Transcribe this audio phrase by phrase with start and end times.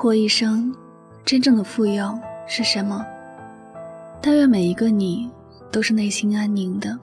[0.00, 0.74] 活一生，
[1.26, 3.04] 真正的富有是什么？
[4.22, 5.30] 但愿每一个你
[5.70, 6.98] 都是内心安宁的。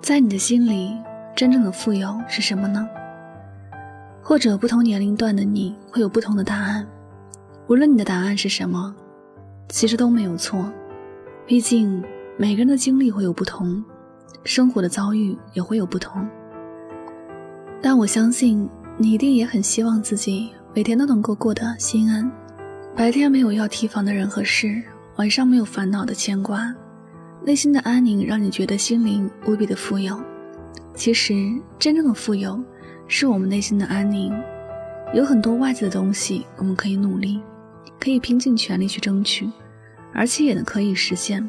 [0.00, 0.96] 在你的心里，
[1.34, 2.88] 真正的富有是什么呢？
[4.22, 6.86] 或者不同年龄段的你会有不同的答案。
[7.66, 8.94] 无论你的答案是什么，
[9.68, 10.72] 其实都没有错。
[11.44, 12.04] 毕竟
[12.38, 13.84] 每个人的经历会有不同，
[14.44, 16.24] 生活的遭遇也会有不同。
[17.82, 22.30] 但我相信你一定也很希望自己每天都能够过得心安，
[22.94, 24.82] 白天没有要提防的人和事，
[25.16, 26.74] 晚上没有烦恼的牵挂，
[27.44, 30.20] 内心的安宁让你觉得心灵无比的富有。
[30.94, 31.34] 其实
[31.78, 32.58] 真正的富有
[33.06, 34.32] 是我们内心的安宁，
[35.14, 37.40] 有很多外在的东西我们可以努力，
[38.00, 39.48] 可以拼尽全力去争取，
[40.12, 41.46] 而且也能可以实现，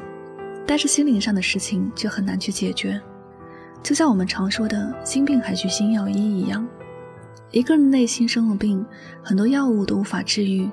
[0.66, 3.00] 但是心灵上的事情却很难去解决。
[3.82, 6.66] 就像我们常说的“心病还需心药医”一样，
[7.50, 8.84] 一个人内心生了病，
[9.22, 10.68] 很多药物都无法治愈。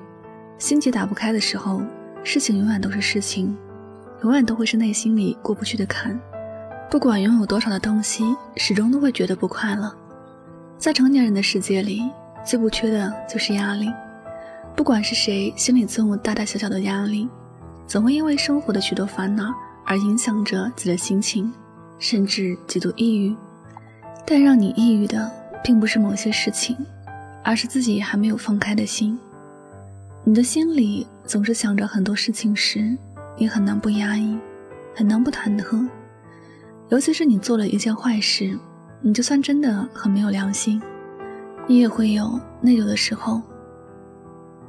[0.58, 1.80] 心结打不开的时候，
[2.22, 3.56] 事情永远都是事情，
[4.22, 6.18] 永远都会是内心里过不去的坎。
[6.90, 8.24] 不管拥有多少的东西，
[8.56, 9.92] 始终都会觉得不快乐。
[10.78, 12.02] 在成年人的世界里，
[12.44, 13.90] 最不缺的就是压力。
[14.74, 17.28] 不管是谁，心里总有大大小小的压力，
[17.86, 21.52] 总会因为生活的许多烦恼而影响着自己的心情。
[21.98, 23.34] 甚至极度抑郁，
[24.26, 25.30] 但让你抑郁的
[25.62, 26.76] 并不是某些事情，
[27.42, 29.18] 而是自己还没有放开的心。
[30.24, 32.96] 你的心里总是想着很多事情时，
[33.36, 34.36] 你很难不压抑，
[34.94, 35.88] 很难不忐忑。
[36.88, 38.58] 尤其是你做了一件坏事，
[39.00, 40.80] 你就算真的很没有良心，
[41.66, 43.40] 你也会有内疚的时候。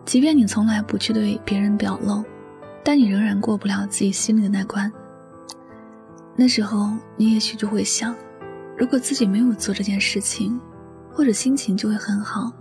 [0.05, 2.23] 即便你从来不去对别人表露，
[2.83, 4.92] 但你仍然过不了自己心里的那关。
[6.39, 8.16] 那时候，你也许就会想，
[8.77, 10.61] 如果自己没有做这件事情，
[11.11, 12.53] 或者心情就会很好，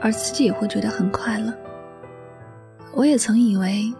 [0.00, 1.52] 而自己也会觉得很快乐。
[2.94, 3.92] 我也曾以为，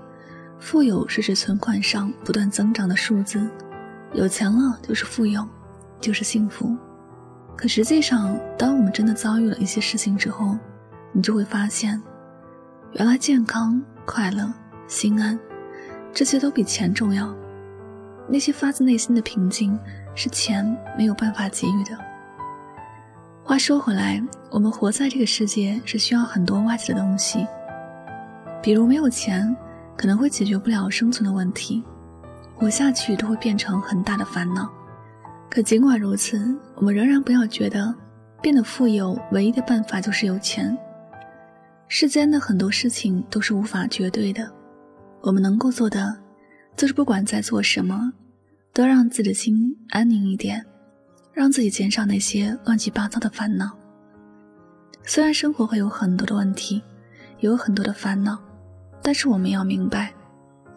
[0.58, 3.46] 富有是指存款上不断增长的数字，
[4.14, 5.46] 有钱了就是富有，
[6.00, 6.74] 就是幸福。
[7.54, 10.56] 可实际上，当我们真的遭遇了一些事情之后，
[11.12, 12.02] 你就会发现，
[12.92, 14.50] 原来健康、快乐、
[14.86, 15.38] 心安，
[16.14, 17.30] 这些都比钱重要。
[18.28, 19.78] 那些发自内心的平静，
[20.14, 20.64] 是钱
[20.96, 21.98] 没有办法给予的。
[23.44, 27.46] 话说回来，我们活在这个世界是需要很多外在的东西，
[28.62, 29.54] 比如没有钱，
[29.96, 31.82] 可能会解决不了生存的问题，
[32.54, 34.70] 活下去都会变成很大的烦恼。
[35.50, 37.94] 可尽管如此，我们仍然不要觉得
[38.40, 40.76] 变得富有唯一的办法就是有钱。
[41.88, 44.48] 世间的很多事情都是无法绝对的，
[45.20, 46.21] 我们能够做的。
[46.76, 48.12] 就是不管在做什么，
[48.72, 50.64] 都让自己的心安宁一点，
[51.32, 53.70] 让自己减少那些乱七八糟的烦恼。
[55.04, 56.82] 虽然生活会有很多的问题，
[57.40, 58.38] 有很多的烦恼，
[59.02, 60.12] 但是我们要明白，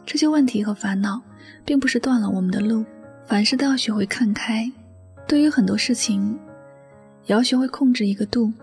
[0.06, 1.22] 这些问题和烦恼
[1.64, 2.84] 并不是断了我们的路。
[3.28, 4.72] 凡事都要学会看开，
[5.28, 6.38] 对于很多事情，
[7.26, 8.54] 也要学会控制一个度。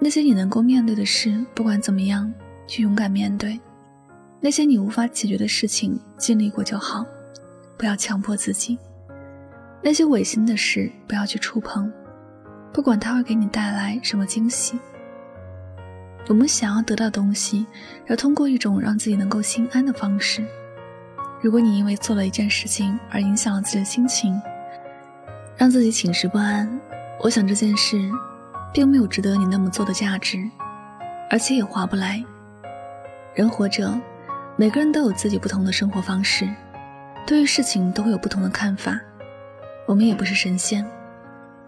[0.00, 2.32] 那些你能够面对的事，不管怎么样，
[2.66, 3.60] 去勇敢面对。
[4.42, 7.04] 那些你无法解决的事情，经历过就好，
[7.76, 8.78] 不要强迫自己。
[9.82, 11.92] 那些违心的事，不要去触碰，
[12.72, 14.78] 不管它会给你带来什么惊喜。
[16.28, 17.66] 我们想要得到东西，
[18.06, 20.42] 要通过一种让自己能够心安的方式。
[21.42, 24.40] 如果你因为做了一件事情而影响了自己的心情，
[25.56, 26.80] 让自己寝食不安，
[27.20, 27.98] 我想这件事，
[28.72, 30.38] 并没有值得你那么做的价值，
[31.28, 32.24] 而且也划不来。
[33.34, 34.00] 人活着。
[34.60, 36.46] 每个人都有自己不同的生活方式，
[37.26, 39.00] 对于事情都会有不同的看法。
[39.86, 40.86] 我们也不是神仙，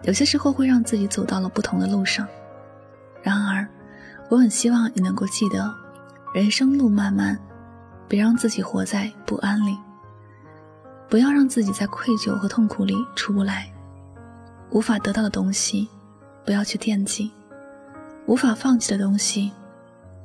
[0.03, 2.27] 有些时候会让自己走到了不同的路上。
[3.23, 3.67] 然而，
[4.29, 5.73] 我很希望你能够记得，
[6.35, 7.35] 人生路漫漫，
[8.07, 9.75] 别让自己活在不安里，
[11.09, 13.67] 不要让自己在愧疚和痛苦里出不来。
[14.69, 15.89] 无法得到的东西，
[16.45, 17.31] 不要去惦记；
[18.27, 19.51] 无法放弃的东西，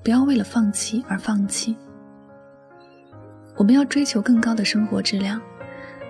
[0.05, 1.75] 不要为了放弃而放弃。
[3.59, 5.41] 我们要追求更高的生活质量，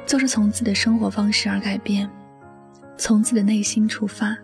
[0.05, 2.09] 就是从自己的生活方式而改变，
[2.99, 4.37] 从自己的内心出发。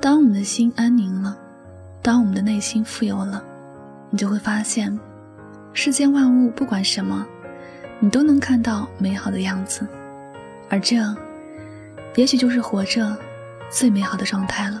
[0.00, 1.36] 当我们的心安宁了，
[2.00, 3.42] 当我们的内心富有了，
[4.10, 4.96] 你就会发现，
[5.72, 7.26] 世间万物不管什么，
[7.98, 9.84] 你都能看到美好的样子，
[10.68, 10.96] 而这，
[12.14, 13.16] 也许就是活着
[13.70, 14.80] 最美好的状态了。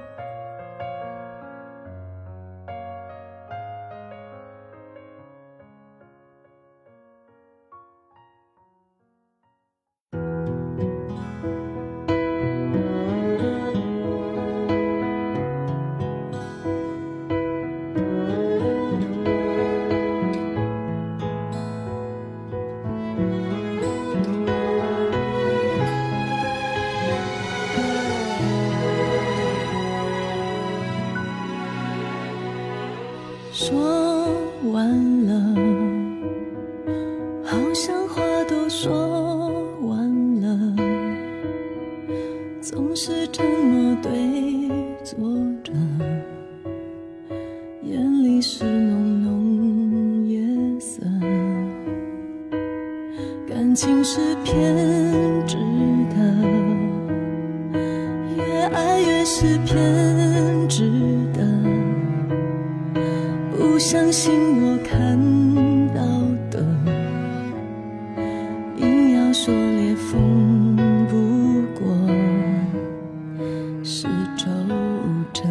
[33.53, 33.77] 说
[34.71, 35.33] 完了，
[37.43, 39.49] 好像话都说
[39.81, 40.75] 完了，
[42.61, 44.09] 总是沉默对
[45.03, 45.19] 坐
[45.63, 45.73] 着，
[47.83, 50.39] 眼里是浓浓夜
[50.79, 51.01] 色，
[53.49, 54.55] 感情是偏
[55.45, 55.57] 执
[56.09, 56.15] 的，
[58.37, 61.20] 越爱越是偏执。
[63.91, 65.19] 相信我看
[65.93, 66.01] 到
[66.49, 66.65] 的，
[68.77, 70.77] 硬要说裂缝
[71.09, 71.83] 不过
[73.83, 74.07] 是
[74.37, 74.47] 皱
[75.33, 75.43] 褶。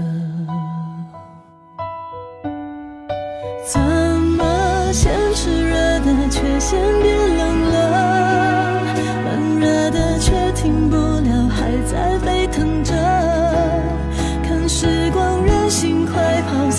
[3.67, 8.83] 怎么先炽热的，却先变冷了？
[9.23, 12.95] 慢热的，却停不了，还在沸腾着。
[14.43, 16.71] 看时光任性快跑，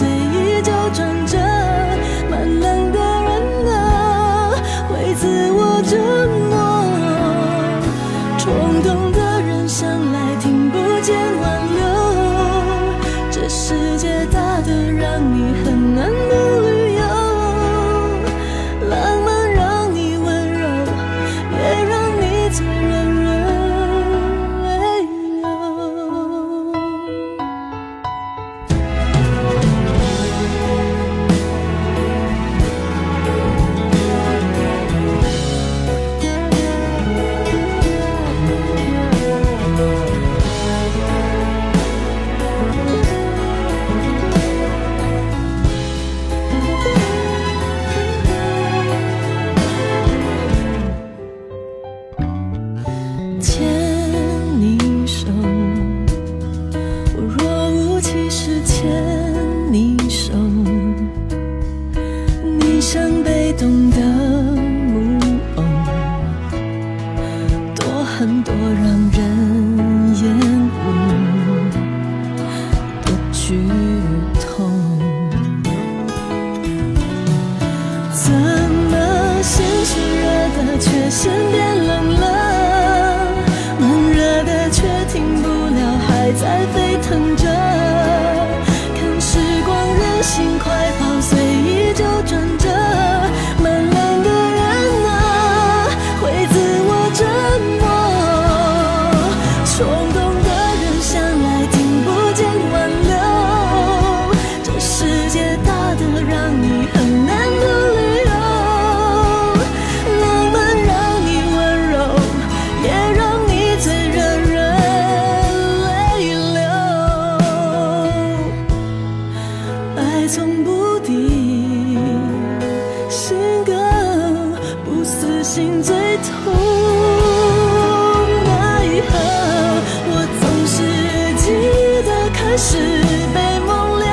[132.63, 134.05] 是被猛烈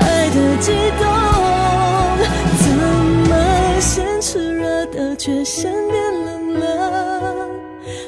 [0.00, 1.06] 爱的激动，
[2.58, 3.30] 怎么
[3.80, 7.46] 先炽热的却先变冷了，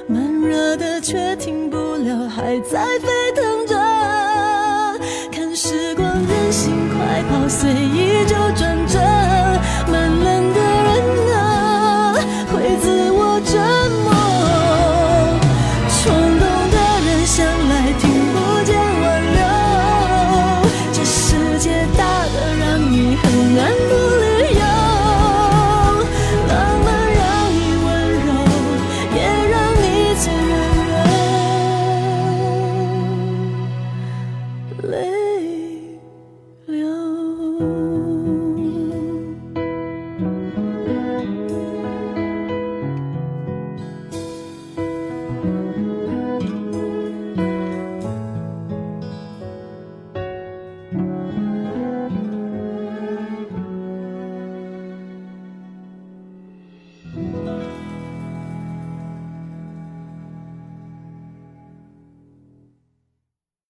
[0.09, 3.20] 慢热的却停不了，还在飞。